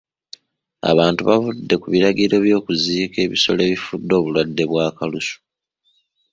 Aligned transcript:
Abantu 0.91 1.21
bavudde 1.29 1.75
ku 1.81 1.87
biragiro 1.93 2.33
eby'okuziika 2.39 3.17
ebisolo 3.25 3.59
ebifudde 3.67 4.13
obulwadde 4.19 4.63
bwa 4.69 4.85
kalusu. 4.97 5.37